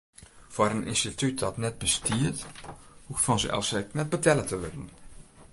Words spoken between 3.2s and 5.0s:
fansels ek net betelle te wurden.